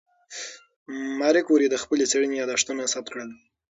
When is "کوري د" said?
1.47-1.75